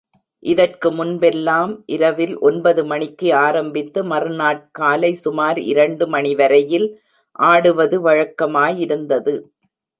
இதற்கு 0.43 0.89
முன்பெல்லாம், 0.91 1.73
இரவில் 1.87 2.33
ஒன்பது 2.39 2.85
மணிக்கு 2.85 3.27
ஆரம்பித்து, 3.41 4.03
மறு 4.03 4.31
நாட்காலை 4.39 5.11
சுமார் 5.21 5.59
இரண்டு 5.71 6.07
மணிவரையில் 6.07 6.89
ஆடுவது 7.39 7.99
வழக்கமாயிருந்தது. 8.01 9.35